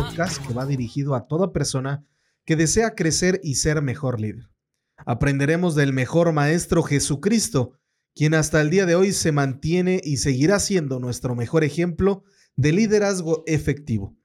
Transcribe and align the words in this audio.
podcast 0.00 0.46
que 0.46 0.54
va 0.54 0.64
dirigido 0.64 1.14
a 1.14 1.28
toda 1.28 1.52
persona 1.52 2.06
que 2.46 2.56
desea 2.56 2.94
crecer 2.94 3.38
y 3.44 3.56
ser 3.56 3.82
mejor 3.82 4.18
líder. 4.18 4.48
Aprenderemos 4.96 5.74
del 5.74 5.92
mejor 5.92 6.32
maestro 6.32 6.82
Jesucristo, 6.82 7.72
quien 8.14 8.32
hasta 8.32 8.62
el 8.62 8.70
día 8.70 8.86
de 8.86 8.94
hoy 8.94 9.12
se 9.12 9.30
mantiene 9.30 10.00
y 10.02 10.16
seguirá 10.16 10.58
siendo 10.58 11.00
nuestro 11.00 11.34
mejor 11.34 11.64
ejemplo 11.64 12.24
de 12.56 12.72
liderazgo 12.72 13.42
efectivo. 13.46 14.16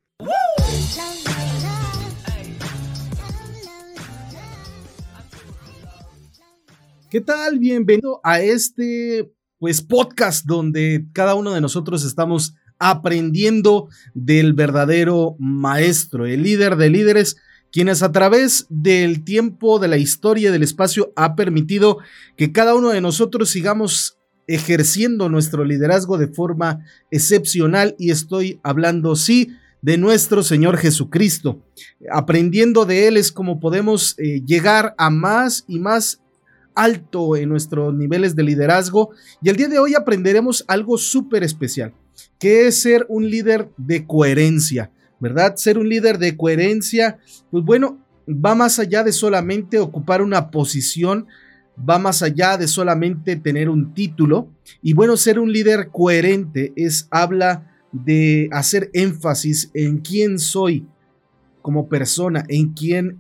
¿Qué 7.10 7.20
tal? 7.20 7.60
Bienvenido 7.60 8.22
a 8.24 8.40
este 8.40 9.30
pues 9.58 9.82
podcast 9.82 10.46
donde 10.46 11.06
cada 11.12 11.36
uno 11.36 11.52
de 11.52 11.60
nosotros 11.60 12.06
estamos 12.06 12.56
aprendiendo 12.80 13.90
del 14.14 14.54
verdadero 14.54 15.36
maestro, 15.40 16.26
el 16.26 16.44
líder 16.44 16.76
de 16.76 16.90
líderes, 16.90 17.38
quienes 17.72 18.04
a 18.04 18.12
través 18.12 18.68
del 18.70 19.24
tiempo, 19.24 19.80
de 19.80 19.88
la 19.88 19.98
historia, 19.98 20.52
del 20.52 20.64
espacio, 20.64 21.12
ha 21.16 21.36
permitido 21.36 21.98
que 22.38 22.52
cada 22.52 22.74
uno 22.74 22.90
de 22.90 23.02
nosotros 23.02 23.50
sigamos 23.50 24.18
ejerciendo 24.48 25.28
nuestro 25.28 25.66
liderazgo 25.66 26.18
de 26.18 26.28
forma 26.28 26.86
excepcional. 27.12 27.96
Y 28.00 28.12
estoy 28.12 28.60
hablando, 28.64 29.16
sí, 29.16 29.50
de 29.82 29.98
nuestro 29.98 30.42
Señor 30.42 30.78
Jesucristo. 30.78 31.66
Aprendiendo 32.10 32.86
de 32.86 33.08
Él 33.08 33.18
es 33.18 33.32
como 33.32 33.60
podemos 33.60 34.16
eh, 34.20 34.42
llegar 34.46 34.96
a 34.98 35.10
más 35.10 35.66
y 35.68 35.80
más 35.80 36.22
alto 36.76 37.36
en 37.36 37.50
nuestros 37.50 37.94
niveles 37.94 38.38
de 38.38 38.44
liderazgo. 38.44 39.10
Y 39.42 39.50
el 39.50 39.58
día 39.58 39.68
de 39.68 39.80
hoy 39.80 39.96
aprenderemos 39.96 40.64
algo 40.68 40.98
súper 40.98 41.44
especial 41.44 41.94
que 42.40 42.68
es 42.68 42.82
ser 42.82 43.06
un 43.10 43.30
líder 43.30 43.70
de 43.78 44.06
coherencia, 44.06 44.92
¿verdad? 45.20 45.56
Ser 45.56 45.78
un 45.78 45.90
líder 45.90 46.18
de 46.18 46.36
coherencia, 46.36 47.18
pues 47.52 47.64
bueno, 47.64 48.00
va 48.28 48.56
más 48.56 48.80
allá 48.80 49.04
de 49.04 49.12
solamente 49.12 49.80
ocupar 49.80 50.22
una 50.22 50.50
posición, 50.52 51.28
va 51.78 52.00
más 52.00 52.22
allá 52.22 52.58
de 52.58 52.68
solamente 52.68 53.36
tener 53.36 53.70
un 53.70 53.94
título. 53.94 54.50
Y 54.82 54.94
bueno, 54.94 55.18
ser 55.18 55.40
un 55.40 55.52
líder 55.52 55.90
coherente 55.90 56.74
es, 56.76 57.08
habla 57.12 57.72
de 57.92 58.50
hacer 58.52 58.90
énfasis 58.94 59.72
en 59.74 60.00
quién 60.00 60.40
soy 60.40 60.86
como 61.62 61.88
persona, 61.88 62.46
en 62.50 62.74
quién, 62.74 63.20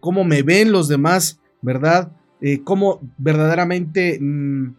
cómo 0.00 0.24
me 0.24 0.42
ven 0.42 0.72
los 0.72 0.88
demás, 0.88 1.40
¿verdad? 1.62 2.12
Eh, 2.40 2.62
cómo 2.62 3.00
verdaderamente... 3.18 4.18
Mm, 4.20 4.76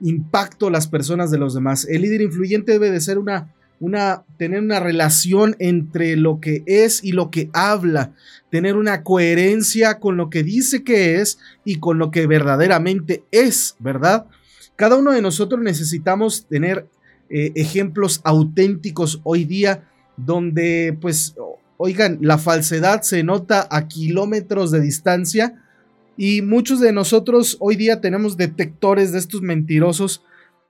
impacto 0.00 0.70
las 0.70 0.88
personas 0.88 1.30
de 1.30 1.38
los 1.38 1.54
demás. 1.54 1.86
El 1.88 2.02
líder 2.02 2.22
influyente 2.22 2.72
debe 2.72 2.90
de 2.90 3.00
ser 3.00 3.18
una, 3.18 3.54
una, 3.80 4.24
tener 4.38 4.60
una 4.60 4.80
relación 4.80 5.56
entre 5.58 6.16
lo 6.16 6.40
que 6.40 6.62
es 6.66 7.02
y 7.02 7.12
lo 7.12 7.30
que 7.30 7.50
habla, 7.52 8.12
tener 8.50 8.76
una 8.76 9.02
coherencia 9.02 9.98
con 9.98 10.16
lo 10.16 10.30
que 10.30 10.42
dice 10.42 10.84
que 10.84 11.20
es 11.20 11.38
y 11.64 11.76
con 11.76 11.98
lo 11.98 12.10
que 12.10 12.26
verdaderamente 12.26 13.24
es, 13.30 13.76
¿verdad? 13.78 14.26
Cada 14.76 14.96
uno 14.96 15.12
de 15.12 15.22
nosotros 15.22 15.60
necesitamos 15.60 16.46
tener 16.46 16.88
eh, 17.30 17.52
ejemplos 17.54 18.20
auténticos 18.24 19.20
hoy 19.24 19.44
día 19.44 19.88
donde, 20.16 20.96
pues, 21.00 21.34
oigan, 21.76 22.18
la 22.20 22.38
falsedad 22.38 23.02
se 23.02 23.22
nota 23.22 23.66
a 23.70 23.88
kilómetros 23.88 24.70
de 24.70 24.80
distancia 24.80 25.63
y 26.16 26.42
muchos 26.42 26.80
de 26.80 26.92
nosotros 26.92 27.56
hoy 27.60 27.76
día 27.76 28.00
tenemos 28.00 28.36
detectores 28.36 29.12
de 29.12 29.18
estos 29.18 29.42
mentirosos 29.42 30.22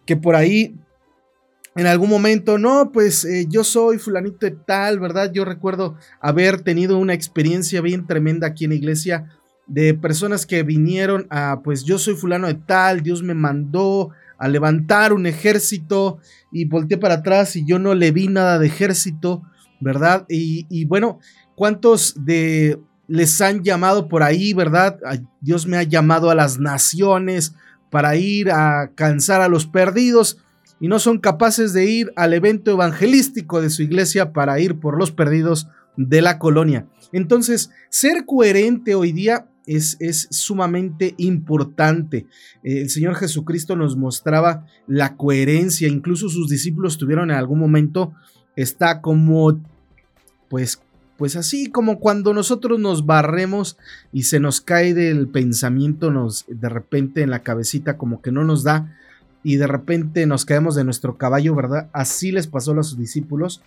que 0.07 0.17
por 0.17 0.37
ahí 0.37 0.75
en 1.77 1.87
algún 1.87 2.09
momento, 2.09 2.57
no, 2.57 2.93
pues 2.93 3.25
eh, 3.25 3.47
yo 3.49 3.65
soy 3.65 3.99
fulanito 3.99 4.47
de 4.47 4.53
tal, 4.53 5.01
¿verdad? 5.01 5.33
Yo 5.33 5.45
recuerdo 5.45 5.97
haber 6.21 6.61
tenido 6.61 6.99
una 6.99 7.15
experiencia 7.15 7.81
bien 7.81 8.07
tremenda 8.07 8.47
aquí 8.47 8.65
en 8.65 8.71
la 8.71 8.77
iglesia 8.77 9.29
de 9.67 9.95
personas 9.95 10.47
que 10.47 10.63
vinieron 10.63 11.27
a, 11.31 11.63
pues 11.65 11.85
yo 11.85 11.99
soy 11.99 12.15
fulano 12.15 12.47
de 12.47 12.55
tal, 12.55 13.03
Dios 13.03 13.25
me 13.25 13.35
mandó 13.35 14.11
a 14.39 14.47
levantar 14.47 15.13
un 15.13 15.27
ejército 15.27 16.19
y 16.53 16.67
volteé 16.67 16.97
para 16.97 17.15
atrás 17.15 17.57
y 17.57 17.67
yo 17.67 17.79
no 17.81 17.95
le 17.95 18.13
vi 18.13 18.29
nada 18.29 18.59
de 18.61 18.67
ejército, 18.67 19.43
¿verdad? 19.81 20.27
Y, 20.29 20.67
y 20.69 20.85
bueno, 20.85 21.19
¿cuántos 21.57 22.15
de 22.25 22.79
les 23.07 23.41
han 23.41 23.63
llamado 23.63 24.09
por 24.09 24.23
ahí, 24.23 24.53
¿verdad? 24.53 24.99
Dios 25.41 25.67
me 25.67 25.77
ha 25.77 25.83
llamado 25.83 26.31
a 26.31 26.35
las 26.35 26.59
naciones 26.59 27.55
para 27.91 28.17
ir 28.17 28.51
a 28.51 28.91
cansar 28.95 29.41
a 29.41 29.49
los 29.49 29.67
perdidos 29.67 30.39
y 30.81 30.89
no 30.89 30.99
son 30.99 31.19
capaces 31.19 31.73
de 31.73 31.87
ir 31.87 32.13
al 32.17 32.35
evento 32.35 32.71
evangelístico 32.71 33.61
de 33.63 33.71
su 33.71 33.83
iglesia 33.83 34.33
para 34.33 34.59
ir 34.59 34.81
por 34.81 34.99
los 34.99 35.13
perdidos 35.13 35.69
de 35.97 36.21
la 36.21 36.39
colonia. 36.39 36.89
Entonces, 37.13 37.71
ser 37.91 38.27
coherente 38.27 38.95
hoy 38.95 39.13
día 39.13 39.47
es, 39.67 39.97
es, 40.01 40.27
sumamente 40.31 41.15
importante. 41.17 42.27
El 42.63 42.91
Señor 42.91 43.15
Jesucristo 43.15 43.77
nos 43.77 43.97
mostraba 43.97 44.67
la 44.87 45.17
coherencia, 45.17 45.89
incluso 45.89 46.29
sus 46.29 46.49
discípulos 46.49 46.99
tuvieron 46.99 47.31
en 47.31 47.37
algún 47.37 47.61
momento, 47.61 48.13
está 48.57 49.01
como, 49.01 49.61
pues 50.49 50.83
pues 51.17 51.37
así 51.37 51.71
como 51.71 52.01
cuando 52.01 52.35
nosotros 52.35 52.81
nos 52.81 53.07
barremos 53.07 53.77
y 54.13 54.25
se 54.25 54.41
nos 54.41 54.61
cae 54.61 54.95
del 54.95 55.29
pensamiento, 55.29 56.11
nos 56.11 56.45
de 56.49 56.69
repente 56.69 57.23
en 57.23 57.31
la 57.31 57.41
cabecita 57.41 57.97
como 57.97 58.21
que 58.21 58.33
no 58.33 58.45
nos 58.45 58.65
da 58.65 58.97
y 59.43 59.57
de 59.57 59.67
repente 59.67 60.27
nos 60.27 60.45
caemos 60.45 60.75
de 60.75 60.85
nuestro 60.85 61.17
caballo, 61.17 61.55
¿verdad? 61.55 61.89
Así 61.93 62.33
les 62.33 62.47
pasó 62.47 62.73
a 62.73 62.75
los 62.75 62.99
discípulos. 62.99 63.63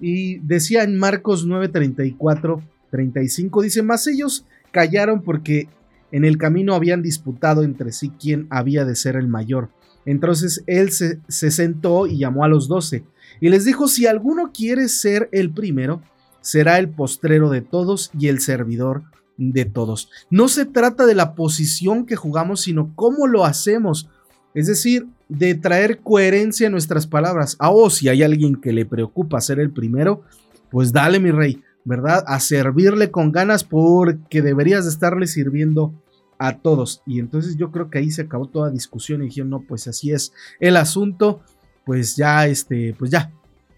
Y 0.00 0.38
decía 0.40 0.82
en 0.82 0.98
Marcos 0.98 1.46
9:34, 1.46 2.62
35, 2.90 3.62
dice, 3.62 3.82
más 3.82 4.06
ellos 4.06 4.44
callaron 4.72 5.22
porque 5.22 5.68
en 6.12 6.24
el 6.24 6.38
camino 6.38 6.74
habían 6.74 7.02
disputado 7.02 7.62
entre 7.62 7.92
sí 7.92 8.10
quién 8.20 8.46
había 8.50 8.84
de 8.84 8.96
ser 8.96 9.16
el 9.16 9.28
mayor. 9.28 9.68
Entonces 10.06 10.64
él 10.66 10.90
se 10.90 11.50
sentó 11.50 12.06
y 12.06 12.18
llamó 12.18 12.44
a 12.44 12.48
los 12.48 12.68
doce 12.68 13.04
y 13.40 13.48
les 13.48 13.64
dijo, 13.64 13.88
si 13.88 14.06
alguno 14.06 14.50
quiere 14.52 14.88
ser 14.88 15.28
el 15.32 15.50
primero, 15.50 16.02
será 16.40 16.78
el 16.78 16.88
postrero 16.88 17.50
de 17.50 17.60
todos 17.60 18.10
y 18.18 18.28
el 18.28 18.40
servidor 18.40 19.02
de 19.36 19.64
todos. 19.64 20.10
No 20.30 20.48
se 20.48 20.66
trata 20.66 21.06
de 21.06 21.14
la 21.14 21.34
posición 21.34 22.06
que 22.06 22.16
jugamos, 22.16 22.60
sino 22.60 22.92
cómo 22.94 23.26
lo 23.26 23.44
hacemos. 23.44 24.08
Es 24.54 24.66
decir, 24.66 25.06
de 25.28 25.54
traer 25.54 26.00
coherencia 26.00 26.66
en 26.66 26.72
nuestras 26.72 27.06
palabras. 27.06 27.56
Ah, 27.58 27.70
oh, 27.70 27.88
si 27.88 28.08
hay 28.08 28.22
alguien 28.22 28.56
que 28.56 28.72
le 28.72 28.84
preocupa 28.84 29.40
ser 29.40 29.60
el 29.60 29.70
primero, 29.70 30.22
pues 30.70 30.92
dale, 30.92 31.20
mi 31.20 31.30
rey, 31.30 31.62
¿verdad? 31.84 32.24
A 32.26 32.40
servirle 32.40 33.10
con 33.10 33.32
ganas 33.32 33.64
porque 33.64 34.42
deberías 34.42 34.84
de 34.84 34.90
estarle 34.90 35.26
sirviendo 35.26 35.94
a 36.38 36.58
todos. 36.58 37.02
Y 37.06 37.20
entonces 37.20 37.56
yo 37.56 37.70
creo 37.70 37.90
que 37.90 37.98
ahí 37.98 38.10
se 38.10 38.22
acabó 38.22 38.46
toda 38.46 38.70
discusión 38.70 39.22
y 39.22 39.26
dijeron, 39.26 39.50
no, 39.50 39.60
pues 39.60 39.86
así 39.86 40.10
es 40.10 40.32
el 40.58 40.76
asunto, 40.76 41.40
pues 41.84 42.16
ya, 42.16 42.46
este, 42.46 42.94
pues 42.98 43.10
ya, 43.10 43.32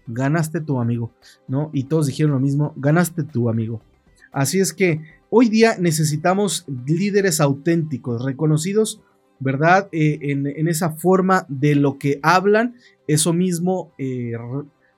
ganaste 0.07 0.61
tu 0.61 0.79
amigo, 0.79 1.11
¿no? 1.47 1.69
Y 1.73 1.85
todos 1.85 2.07
dijeron 2.07 2.33
lo 2.33 2.39
mismo, 2.39 2.73
ganaste 2.75 3.23
tu 3.23 3.49
amigo. 3.49 3.81
Así 4.31 4.59
es 4.59 4.73
que 4.73 5.01
hoy 5.29 5.49
día 5.49 5.75
necesitamos 5.79 6.65
líderes 6.85 7.39
auténticos, 7.39 8.23
reconocidos, 8.23 9.01
¿verdad? 9.39 9.89
Eh, 9.91 10.19
en, 10.21 10.67
esa 10.67 10.91
forma 10.91 11.45
de 11.49 11.75
lo 11.75 11.97
que 11.97 12.19
hablan, 12.23 12.75
eso 13.07 13.33
mismo, 13.33 13.93
eh, 13.97 14.33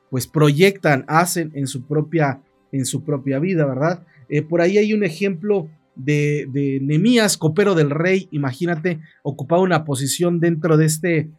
pues 0.10 0.28
proyectan, 0.28 1.04
hacen 1.08 1.52
en 1.56 1.68
su 1.68 1.84
propia, 1.84 2.42
en 2.72 2.86
su 2.86 3.04
propia 3.04 3.40
vida, 3.40 3.66
¿verdad? 3.66 4.06
Eh, 4.30 4.42
por 4.42 4.62
ahí 4.62 4.78
hay 4.78 4.94
un 4.94 5.04
ejemplo 5.04 5.68
de, 5.96 6.48
de 6.52 6.80
Nemías, 6.82 7.38
copero 7.38 7.76
del 7.76 7.90
rey, 7.90 8.28
imagínate, 8.32 9.00
ocupaba 9.24 9.62
una 9.62 9.84
posición 9.84 10.40
dentro 10.40 10.78
de 10.78 10.86
este 10.86 11.30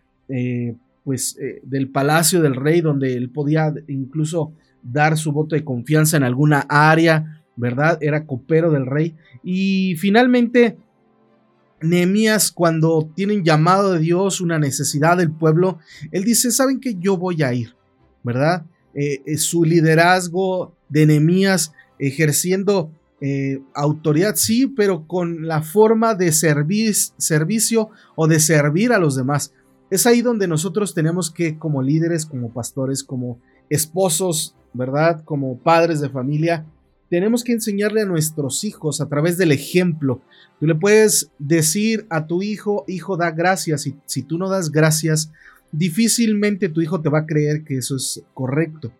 pues 1.06 1.38
eh, 1.41 1.61
del 1.62 1.88
palacio 1.88 2.43
del 2.43 2.56
rey 2.56 2.81
donde 2.81 3.14
él 3.14 3.31
podía 3.31 3.73
incluso 3.87 4.53
dar 4.82 5.17
su 5.17 5.31
voto 5.31 5.55
de 5.55 5.62
confianza 5.62 6.17
en 6.17 6.25
alguna 6.25 6.67
área, 6.69 7.44
¿verdad? 7.55 7.97
Era 8.00 8.26
copero 8.26 8.73
del 8.73 8.87
rey 8.87 9.14
y 9.44 9.94
finalmente 9.99 10.76
Nehemías 11.81 12.50
cuando 12.50 13.08
tienen 13.14 13.44
llamado 13.44 13.93
de 13.93 14.00
Dios, 14.00 14.41
una 14.41 14.58
necesidad 14.58 15.17
del 15.17 15.31
pueblo, 15.31 15.79
él 16.11 16.25
dice, 16.25 16.50
"¿Saben 16.50 16.81
que 16.81 16.97
yo 16.99 17.17
voy 17.17 17.41
a 17.44 17.55
ir?", 17.55 17.76
¿verdad? 18.25 18.67
Eh, 18.93 19.23
eh, 19.26 19.38
su 19.38 19.62
liderazgo 19.62 20.75
de 20.88 21.06
Nehemías 21.06 21.73
ejerciendo 22.00 22.91
autoridad, 23.75 24.37
sí, 24.37 24.67
pero 24.67 25.06
con 25.06 25.47
la 25.47 25.62
forma 25.62 26.14
de 26.14 26.32
servicio 26.32 27.88
o 28.14 28.26
de 28.26 28.41
servir 28.41 28.93
a 28.93 28.99
los 28.99 29.17
demás. 29.17 29.53
Es 29.90 30.06
ahí 30.06 30.22
donde 30.22 30.48
nosotros 30.48 30.94
tenemos 30.94 31.30
que, 31.30 31.58
como 31.58 31.82
líderes, 31.82 32.26
como 32.26 32.52
pastores, 32.52 33.04
como 33.04 33.40
esposos, 33.70 34.56
¿verdad? 34.72 35.22
Como 35.24 35.58
padres 35.58 36.00
de 36.00 36.08
familia, 36.08 36.66
tenemos 37.08 37.44
que 37.44 37.52
enseñarle 37.52 38.02
a 38.02 38.06
nuestros 38.06 38.64
hijos 38.64 39.00
a 39.00 39.08
través 39.08 39.38
del 39.38 39.52
ejemplo. 39.52 40.20
Tú 40.58 40.66
le 40.66 40.74
puedes 40.74 41.30
decir 41.38 42.06
a 42.10 42.26
tu 42.26 42.42
hijo, 42.42 42.84
hijo, 42.88 43.16
da 43.16 43.30
gracias. 43.30 43.86
Y 43.86 43.96
si 44.06 44.22
tú 44.22 44.38
no 44.38 44.48
das 44.48 44.70
gracias, 44.70 45.30
difícilmente 45.70 46.68
tu 46.68 46.80
hijo 46.80 47.00
te 47.00 47.08
va 47.08 47.20
a 47.20 47.26
creer 47.26 47.64
que 47.64 47.76
eso 47.76 47.96
es 47.96 48.22
correcto. 48.34 48.92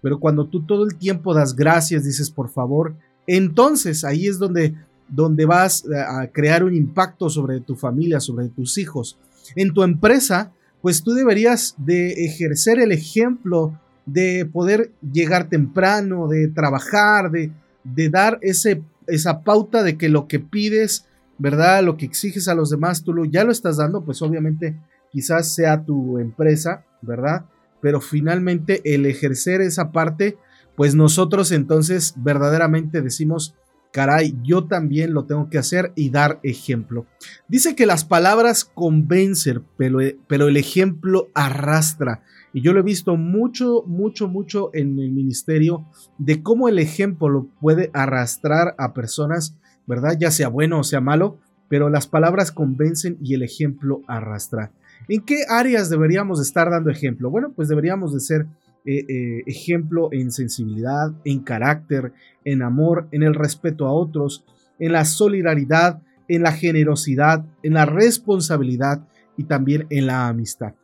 pero 0.00 0.18
cuando 0.18 0.48
tú 0.48 0.66
todo 0.66 0.84
el 0.84 0.96
tiempo 0.96 1.32
das 1.32 1.54
gracias, 1.54 2.04
dices 2.04 2.28
por 2.28 2.48
favor, 2.48 2.96
entonces 3.28 4.02
ahí 4.02 4.26
es 4.26 4.36
donde, 4.36 4.74
donde 5.08 5.44
vas 5.44 5.84
a 5.86 6.26
crear 6.26 6.64
un 6.64 6.74
impacto 6.74 7.30
sobre 7.30 7.60
tu 7.60 7.76
familia, 7.76 8.18
sobre 8.18 8.48
tus 8.48 8.78
hijos. 8.78 9.16
En 9.56 9.72
tu 9.72 9.82
empresa, 9.82 10.52
pues 10.80 11.02
tú 11.02 11.12
deberías 11.12 11.74
de 11.78 12.24
ejercer 12.24 12.80
el 12.80 12.92
ejemplo 12.92 13.78
de 14.06 14.48
poder 14.52 14.90
llegar 15.12 15.48
temprano, 15.48 16.28
de 16.28 16.48
trabajar, 16.48 17.30
de, 17.30 17.52
de 17.84 18.08
dar 18.08 18.38
ese, 18.42 18.82
esa 19.06 19.42
pauta 19.42 19.82
de 19.82 19.96
que 19.96 20.08
lo 20.08 20.26
que 20.26 20.40
pides, 20.40 21.06
¿verdad? 21.38 21.82
Lo 21.84 21.96
que 21.96 22.06
exiges 22.06 22.48
a 22.48 22.54
los 22.54 22.70
demás, 22.70 23.04
tú 23.04 23.12
lo, 23.12 23.24
ya 23.24 23.44
lo 23.44 23.52
estás 23.52 23.76
dando, 23.76 24.04
pues 24.04 24.22
obviamente 24.22 24.76
quizás 25.10 25.54
sea 25.54 25.84
tu 25.84 26.18
empresa, 26.18 26.84
¿verdad? 27.00 27.44
Pero 27.80 28.00
finalmente 28.00 28.80
el 28.94 29.06
ejercer 29.06 29.60
esa 29.60 29.92
parte, 29.92 30.36
pues 30.76 30.94
nosotros 30.94 31.52
entonces 31.52 32.14
verdaderamente 32.16 33.02
decimos, 33.02 33.54
caray, 33.92 34.34
yo 34.42 34.64
también 34.64 35.12
lo 35.12 35.26
tengo 35.26 35.48
que 35.48 35.58
hacer 35.58 35.92
y 35.94 36.10
dar 36.10 36.40
ejemplo. 36.42 37.06
Dice 37.46 37.76
que 37.76 37.86
las 37.86 38.04
palabras 38.04 38.64
convencen, 38.64 39.64
pero, 39.76 39.98
pero, 40.26 40.48
el 40.48 40.56
ejemplo 40.56 41.28
arrastra. 41.34 42.22
Y 42.52 42.62
yo 42.62 42.72
lo 42.72 42.80
he 42.80 42.84
visto 42.84 43.16
mucho, 43.16 43.84
mucho, 43.86 44.28
mucho 44.28 44.70
en 44.74 44.98
el 44.98 45.12
ministerio 45.12 45.86
de 46.18 46.42
cómo 46.42 46.68
el 46.68 46.78
ejemplo 46.78 47.28
lo 47.28 47.46
puede 47.60 47.90
arrastrar 47.94 48.74
a 48.78 48.92
personas, 48.92 49.56
¿verdad? 49.86 50.16
Ya 50.18 50.30
sea 50.30 50.48
bueno 50.48 50.80
o 50.80 50.84
sea 50.84 51.00
malo, 51.00 51.38
pero 51.68 51.88
las 51.88 52.06
palabras 52.06 52.52
convencen 52.52 53.16
y 53.22 53.34
el 53.34 53.42
ejemplo 53.42 54.02
arrastra. 54.06 54.72
¿En 55.08 55.22
qué 55.22 55.44
áreas 55.48 55.90
deberíamos 55.90 56.40
estar 56.40 56.70
dando 56.70 56.90
ejemplo? 56.90 57.30
Bueno, 57.30 57.52
pues 57.54 57.68
deberíamos 57.68 58.12
de 58.12 58.20
ser 58.20 58.46
eh, 58.84 59.04
eh, 59.08 59.42
ejemplo 59.46 60.08
en 60.12 60.32
sensibilidad, 60.32 61.12
en 61.24 61.40
carácter, 61.40 62.12
en 62.44 62.62
amor, 62.62 63.08
en 63.12 63.22
el 63.22 63.34
respeto 63.34 63.86
a 63.86 63.92
otros, 63.92 64.44
en 64.78 64.92
la 64.92 65.04
solidaridad, 65.04 66.02
en 66.28 66.42
la 66.42 66.52
generosidad, 66.52 67.44
en 67.62 67.74
la 67.74 67.86
responsabilidad 67.86 69.06
y 69.36 69.44
también 69.44 69.86
en 69.90 70.06
la 70.06 70.28
amistad. 70.28 70.74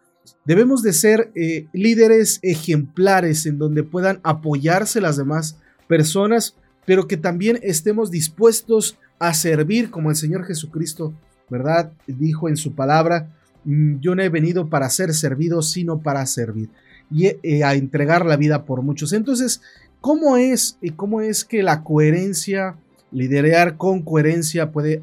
Debemos 0.44 0.82
de 0.82 0.92
ser 0.92 1.30
eh, 1.34 1.66
líderes 1.72 2.38
ejemplares 2.42 3.46
en 3.46 3.58
donde 3.58 3.82
puedan 3.82 4.20
apoyarse 4.22 5.00
las 5.00 5.16
demás 5.16 5.58
personas, 5.86 6.56
pero 6.86 7.06
que 7.06 7.16
también 7.16 7.58
estemos 7.62 8.10
dispuestos 8.10 8.98
a 9.18 9.34
servir 9.34 9.90
como 9.90 10.10
el 10.10 10.16
Señor 10.16 10.44
Jesucristo, 10.44 11.14
¿verdad? 11.50 11.92
Dijo 12.06 12.48
en 12.48 12.56
su 12.56 12.74
palabra, 12.74 13.30
Mm, 13.68 14.00
yo 14.00 14.14
no 14.14 14.22
he 14.22 14.30
venido 14.30 14.70
para 14.70 14.88
ser 14.88 15.12
servido, 15.12 15.60
sino 15.60 16.00
para 16.00 16.24
servir 16.24 16.70
y 17.10 17.26
eh, 17.26 17.64
a 17.64 17.74
entregar 17.74 18.26
la 18.26 18.36
vida 18.36 18.64
por 18.64 18.82
muchos. 18.82 19.12
Entonces, 19.12 19.62
¿cómo 20.00 20.36
es 20.36 20.78
y 20.80 20.90
cómo 20.90 21.20
es 21.20 21.44
que 21.44 21.62
la 21.62 21.82
coherencia, 21.82 22.76
liderar 23.10 23.76
con 23.76 24.02
coherencia 24.02 24.70
puede 24.70 25.02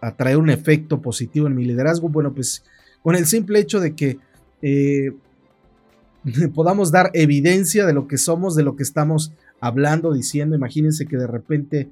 atraer 0.00 0.36
un 0.36 0.50
efecto 0.50 1.00
positivo 1.00 1.46
en 1.46 1.54
mi 1.54 1.64
liderazgo? 1.64 2.08
Bueno, 2.08 2.32
pues 2.32 2.64
con 3.02 3.16
el 3.16 3.26
simple 3.26 3.58
hecho 3.58 3.80
de 3.80 3.94
que 3.94 4.18
eh, 4.62 5.12
podamos 6.54 6.92
dar 6.92 7.10
evidencia 7.14 7.86
de 7.86 7.92
lo 7.92 8.06
que 8.06 8.18
somos, 8.18 8.54
de 8.54 8.62
lo 8.62 8.76
que 8.76 8.82
estamos 8.82 9.32
hablando, 9.60 10.12
diciendo. 10.12 10.56
Imagínense 10.56 11.06
que 11.06 11.16
de 11.16 11.26
repente 11.26 11.88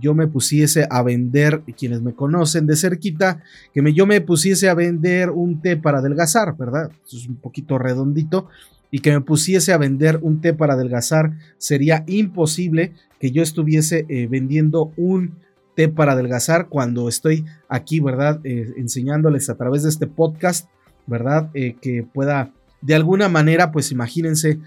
yo 0.00 0.14
me 0.14 0.26
pusiese 0.26 0.86
a 0.90 1.02
vender, 1.02 1.62
quienes 1.76 2.02
me 2.02 2.14
conocen 2.14 2.66
de 2.66 2.76
cerquita, 2.76 3.42
que 3.72 3.80
me, 3.80 3.94
yo 3.94 4.06
me 4.06 4.20
pusiese 4.20 4.68
a 4.68 4.74
vender 4.74 5.30
un 5.30 5.62
té 5.62 5.76
para 5.76 5.98
adelgazar, 5.98 6.56
¿verdad? 6.56 6.90
es 7.06 7.26
un 7.26 7.36
poquito 7.36 7.78
redondito. 7.78 8.48
Y 8.90 9.00
que 9.00 9.12
me 9.12 9.20
pusiese 9.20 9.72
a 9.72 9.78
vender 9.78 10.18
un 10.22 10.40
té 10.40 10.54
para 10.54 10.74
adelgazar, 10.74 11.36
sería 11.58 12.04
imposible 12.06 12.94
que 13.20 13.30
yo 13.30 13.42
estuviese 13.42 14.06
eh, 14.08 14.26
vendiendo 14.28 14.92
un 14.96 15.34
té 15.76 15.88
para 15.88 16.12
adelgazar 16.12 16.68
cuando 16.68 17.08
estoy 17.08 17.44
aquí, 17.68 18.00
¿verdad? 18.00 18.40
Eh, 18.44 18.72
enseñándoles 18.76 19.50
a 19.50 19.56
través 19.56 19.82
de 19.82 19.90
este 19.90 20.06
podcast, 20.06 20.68
¿verdad? 21.06 21.50
Eh, 21.54 21.76
que 21.80 22.02
pueda, 22.02 22.52
de 22.80 22.94
alguna 22.94 23.28
manera, 23.28 23.72
pues 23.72 23.92
imagínense, 23.92 24.58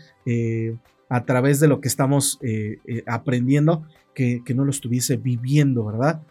a 1.09 1.25
través 1.25 1.59
de 1.59 1.67
lo 1.67 1.81
que 1.81 1.87
estamos 1.87 2.39
aprendiendo, 3.05 3.85
que, 4.13 4.53
no 4.55 4.65
lo 4.65 4.71
estuviese 4.71 5.17
viviendo, 5.17 5.85
¿verdad? 5.85 6.21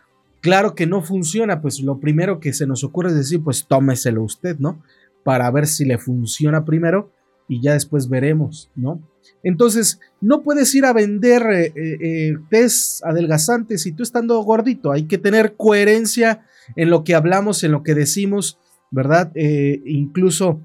Claro 0.40 0.74
que 0.74 0.86
no 0.86 1.02
funciona, 1.02 1.60
pues 1.60 1.80
lo 1.80 1.98
primero 1.98 2.40
que 2.40 2.52
se 2.52 2.66
nos 2.66 2.84
ocurre 2.84 3.10
es 3.10 3.16
decir, 3.16 3.42
pues 3.42 3.66
tómeselo 3.66 4.22
usted, 4.22 4.58
¿no? 4.58 4.82
Para 5.22 5.50
ver 5.50 5.66
si 5.66 5.84
le 5.84 5.98
funciona 5.98 6.64
primero 6.64 7.10
y 7.50 7.60
ya 7.60 7.72
después 7.72 8.08
veremos, 8.08 8.70
¿no? 8.76 9.02
Entonces, 9.42 9.98
no 10.20 10.42
puedes 10.42 10.72
ir 10.74 10.84
a 10.84 10.92
vender 10.92 11.42
eh, 11.50 11.72
eh, 11.74 11.98
eh, 12.00 12.36
test 12.48 13.04
adelgazantes 13.04 13.82
si 13.82 13.90
tú 13.90 14.04
estando 14.04 14.40
gordito. 14.42 14.92
Hay 14.92 15.08
que 15.08 15.18
tener 15.18 15.56
coherencia 15.56 16.42
en 16.76 16.90
lo 16.90 17.02
que 17.02 17.16
hablamos, 17.16 17.64
en 17.64 17.72
lo 17.72 17.82
que 17.82 17.94
decimos, 17.94 18.58
¿verdad? 18.92 19.32
incluso 19.34 20.60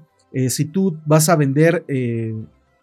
si 0.48 0.64
tú 0.66 0.98
vas 1.06 1.28
a 1.28 1.36
vender 1.36 1.84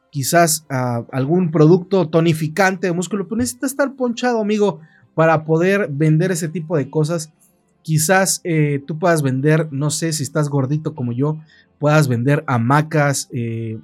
quizás 0.09 0.65
algún 0.69 1.51
producto 1.51 2.09
tonificante 2.09 2.87
de 2.87 2.93
músculo, 2.93 3.27
pues 3.27 3.39
necesita 3.39 3.67
estar 3.67 3.95
ponchado, 3.95 4.39
amigo, 4.39 4.79
para 5.15 5.45
poder 5.45 5.89
vender 5.89 6.31
ese 6.31 6.49
tipo 6.49 6.75
de 6.75 6.89
cosas. 6.89 7.31
Quizás 7.83 8.41
eh, 8.43 8.81
tú 8.87 8.97
puedas 8.97 9.21
vender, 9.21 9.67
no 9.71 9.89
sé 9.91 10.11
si 10.13 10.23
estás 10.23 10.49
gordito 10.49 10.95
como 10.95 11.11
yo, 11.11 11.39
puedas 11.79 12.07
vender 12.07 12.43
hamacas, 12.47 13.29
eh, 13.31 13.77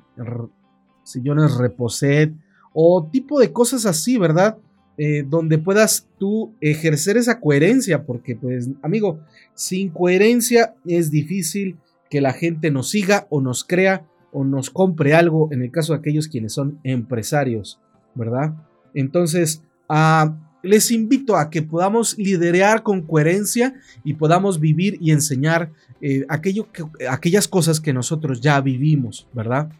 sillones 1.04 1.56
reposet 1.56 2.34
o 2.74 3.08
tipo 3.12 3.40
de 3.40 3.52
cosas 3.52 3.86
así, 3.86 4.18
¿verdad? 4.18 4.58
Eh, 4.98 5.26
donde 5.28 5.58
puedas 5.58 6.08
tú 6.18 6.54
ejercer 6.62 7.18
esa 7.18 7.40
coherencia, 7.40 8.06
porque 8.06 8.36
pues 8.36 8.70
amigo, 8.82 9.20
sin 9.54 9.90
coherencia 9.90 10.76
es 10.86 11.12
difícil 11.12 11.78
que 12.10 12.22
la 12.22 12.34
gente 12.34 12.72
nos 12.72 12.90
siga 12.90 13.28
o 13.30 13.42
nos 13.42 13.64
crea 13.64 14.06
o 14.32 14.44
nos 14.44 14.70
compre 14.70 15.14
algo, 15.14 15.50
en 15.52 15.62
el 15.62 15.72
caso 15.72 15.94
de 15.94 16.00
aquellos 16.00 16.28
quienes 16.28 16.54
son 16.54 16.80
empresarios, 16.84 17.80
¿verdad? 18.16 18.54
Entonces, 18.94 19.64
ah, 19.88 20.36
les 20.62 20.92
invito 20.92 21.38
a 21.38 21.50
que 21.50 21.62
podamos 21.62 22.18
liderar 22.18 22.84
con 22.84 23.02
coherencia 23.02 23.76
y 24.04 24.16
podamos 24.16 24.60
vivir 24.60 24.98
y 25.00 25.12
enseñar 25.12 25.72
eh, 26.02 26.26
aquello 26.30 26.68
aquellas 27.10 27.48
cosas 27.48 27.80
que 27.80 27.94
nosotros 27.94 28.42
ya 28.42 28.60
vivimos, 28.62 29.28
¿verdad? 29.34 29.72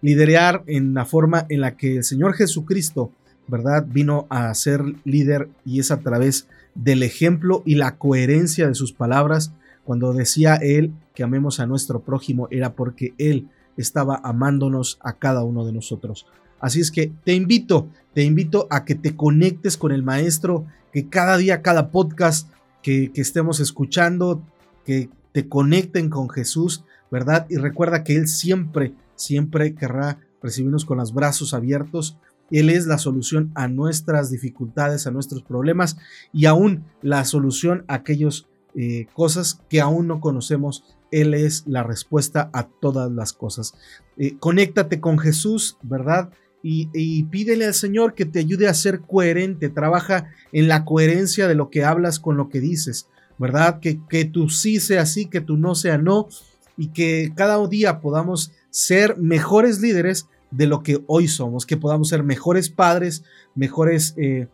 Liderear 0.00 0.64
en 0.66 0.94
la 0.94 1.04
forma 1.04 1.46
en 1.48 1.60
la 1.60 1.76
que 1.76 1.96
el 1.96 2.04
Señor 2.04 2.34
Jesucristo, 2.34 3.12
¿verdad? 3.46 3.86
Vino 3.88 4.26
a 4.30 4.52
ser 4.54 4.82
líder 5.04 5.48
y 5.64 5.80
es 5.80 5.90
a 5.90 6.00
través 6.00 6.48
del 6.74 7.02
ejemplo 7.02 7.62
y 7.64 7.76
la 7.76 7.96
coherencia 7.96 8.66
de 8.66 8.74
sus 8.74 8.92
palabras 8.92 9.52
cuando 9.84 10.12
decía 10.12 10.56
él 10.56 10.92
que 11.14 11.22
amemos 11.22 11.60
a 11.60 11.66
nuestro 11.66 12.00
prójimo 12.00 12.48
era 12.50 12.74
porque 12.74 13.14
él 13.18 13.48
estaba 13.76 14.20
amándonos 14.22 14.98
a 15.02 15.14
cada 15.14 15.44
uno 15.44 15.64
de 15.64 15.72
nosotros. 15.72 16.26
Así 16.62 16.80
es 16.80 16.92
que 16.92 17.12
te 17.24 17.34
invito, 17.34 17.88
te 18.14 18.22
invito 18.22 18.68
a 18.70 18.84
que 18.84 18.94
te 18.94 19.16
conectes 19.16 19.76
con 19.76 19.90
el 19.90 20.04
maestro, 20.04 20.64
que 20.92 21.08
cada 21.08 21.36
día, 21.36 21.60
cada 21.60 21.90
podcast 21.90 22.48
que, 22.82 23.10
estemos 23.16 23.58
escuchando, 23.58 24.40
que 24.86 25.10
te 25.32 25.48
conecten 25.48 26.08
con 26.08 26.30
Jesús, 26.30 26.84
¿verdad? 27.10 27.46
Y 27.50 27.56
recuerda 27.56 28.04
que 28.04 28.14
Él 28.14 28.28
siempre, 28.28 28.94
siempre 29.16 29.74
querrá 29.74 30.20
recibirnos 30.40 30.84
con 30.84 30.98
los 30.98 31.12
brazos 31.12 31.52
abiertos. 31.52 32.16
Él 32.52 32.70
es 32.70 32.86
la 32.86 32.98
solución 32.98 33.50
a 33.56 33.66
nuestras 33.66 34.30
dificultades, 34.30 35.06
a 35.06 35.10
nuestros 35.10 35.42
problemas 35.42 35.96
y 36.32 36.46
aún 36.46 36.84
la 37.00 37.24
solución 37.24 37.84
a 37.88 37.94
aquellos 37.94 38.46
eh, 38.76 39.06
cosas 39.14 39.60
que 39.68 39.80
aún 39.80 40.06
no 40.06 40.20
conocemos. 40.20 40.84
Él 41.10 41.34
es 41.34 41.64
la 41.66 41.82
respuesta 41.82 42.50
a 42.52 42.68
todas 42.68 43.10
las 43.10 43.32
cosas. 43.32 43.74
Eh, 44.16 44.36
conéctate 44.38 45.00
con 45.00 45.18
Jesús, 45.18 45.76
¿verdad? 45.82 46.30
Y, 46.62 47.24
pídele 47.24 47.66
al 47.66 47.74
Señor 47.74 48.14
que 48.14 48.24
te 48.24 48.38
ayude 48.38 48.68
a 48.68 48.74
ser 48.74 49.00
coherente. 49.00 49.68
Trabaja 49.68 50.30
en 50.52 50.68
la 50.68 50.84
coherencia 50.84 51.48
de 51.48 51.54
lo 51.54 51.70
que 51.70 51.84
hablas 51.84 52.20
con 52.20 52.36
lo 52.36 52.48
que 52.48 52.60
dices, 52.60 53.08
¿verdad? 53.38 53.80
Que, 53.80 54.00
que 54.08 54.24
tu 54.24 54.48
sí 54.48 54.78
sea 54.78 55.06
sí, 55.06 55.26
que 55.26 55.40
tu 55.40 55.56
no 55.56 55.74
sea 55.74 55.98
no. 55.98 56.28
Y 56.76 56.88
que 56.88 57.32
cada 57.34 57.66
día 57.66 58.00
podamos 58.00 58.52
ser 58.70 59.18
mejores 59.18 59.80
líderes 59.80 60.28
de 60.52 60.66
lo 60.66 60.82
que 60.82 61.02
hoy 61.06 61.28
somos, 61.28 61.66
que 61.66 61.76
podamos 61.76 62.08
ser 62.08 62.22
mejores 62.22 62.70
padres, 62.70 63.24
mejores 63.54 64.14
eh, 64.16 64.46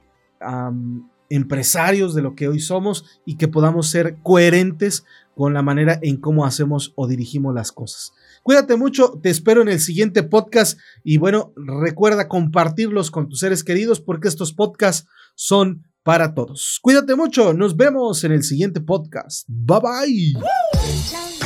empresarios 1.28 2.14
de 2.14 2.22
lo 2.22 2.34
que 2.34 2.48
hoy 2.48 2.60
somos 2.60 3.20
y 3.26 3.36
que 3.36 3.48
podamos 3.48 3.90
ser 3.90 4.16
coherentes 4.22 5.04
con 5.38 5.54
la 5.54 5.62
manera 5.62 6.00
en 6.02 6.16
cómo 6.16 6.44
hacemos 6.44 6.92
o 6.96 7.06
dirigimos 7.06 7.54
las 7.54 7.70
cosas. 7.70 8.12
Cuídate 8.42 8.74
mucho, 8.74 9.20
te 9.22 9.30
espero 9.30 9.62
en 9.62 9.68
el 9.68 9.78
siguiente 9.78 10.24
podcast 10.24 10.80
y 11.04 11.18
bueno, 11.18 11.52
recuerda 11.54 12.26
compartirlos 12.26 13.12
con 13.12 13.28
tus 13.28 13.38
seres 13.38 13.62
queridos 13.62 14.00
porque 14.00 14.26
estos 14.26 14.52
podcasts 14.52 15.08
son 15.36 15.86
para 16.02 16.34
todos. 16.34 16.80
Cuídate 16.82 17.14
mucho, 17.14 17.52
nos 17.52 17.76
vemos 17.76 18.24
en 18.24 18.32
el 18.32 18.42
siguiente 18.42 18.80
podcast. 18.80 19.44
Bye 19.46 19.78
bye. 19.80 21.37